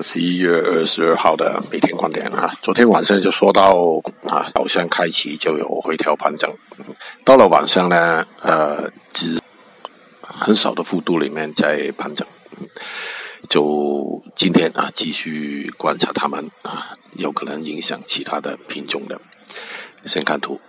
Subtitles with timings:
[0.00, 2.54] 十一月二十二号的每天观点啊？
[2.62, 3.74] 昨天晚上就说到
[4.24, 6.52] 啊早上开启就有回调盘整。
[7.24, 9.40] 到了晚上呢呃只
[10.22, 12.26] 很少的幅度里面在盘整
[13.48, 19.20] 就今天啊继续观察他们啊有可能影响其他的品种的
[20.06, 20.60] 先看图。